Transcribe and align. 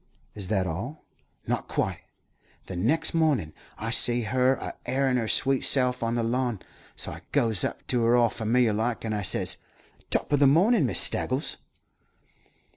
"Is 0.33 0.47
that 0.47 0.65
all?" 0.65 1.05
"Not 1.45 1.67
quite. 1.67 1.99
The 2.65 2.75
next 2.75 3.13
mornin' 3.13 3.53
I 3.77 3.91
see 3.91 4.21
her 4.23 4.55
a 4.55 4.73
airin' 4.87 5.17
her 5.17 5.27
sweet 5.27 5.61
self 5.61 6.01
on 6.01 6.15
the 6.15 6.23
lawn, 6.23 6.59
so 6.95 7.11
I 7.11 7.21
goes 7.31 7.63
up 7.63 7.85
to 7.89 8.03
'er 8.03 8.15
all 8.15 8.29
familiar 8.31 8.73
like, 8.73 9.05
and 9.05 9.13
I 9.13 9.21
says, 9.21 9.57
'Top 10.09 10.33
o' 10.33 10.37
the 10.37 10.47
mornin', 10.47 10.87
Miss 10.87 10.99
Staggles.' 10.99 11.57